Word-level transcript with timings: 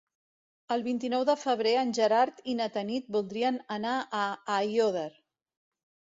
El 0.75 0.83
vint-i-nou 0.85 1.25
de 1.29 1.35
febrer 1.41 1.73
en 1.81 1.91
Gerard 1.97 2.41
i 2.55 2.57
na 2.61 2.69
Tanit 2.79 3.13
voldrien 3.17 3.61
anar 3.77 3.93
a 4.23 4.25
Aiòder. 4.57 5.07